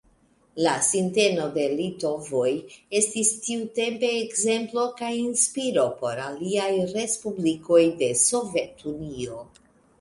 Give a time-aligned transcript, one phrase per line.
[0.67, 2.49] La sinteno de litovoj
[3.01, 9.43] estis tiutempe ekzemplo kaj inspiro por aliaj respublikoj de Sovetunio.